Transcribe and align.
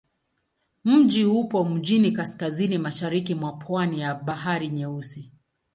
Mji 0.85 1.25
upo 1.25 1.63
mjini 1.65 2.11
kaskazini-mashariki 2.11 3.35
mwa 3.35 3.51
pwani 3.51 3.99
ya 4.01 4.15
Bahari 4.15 4.69
Nyeusi. 4.69 5.33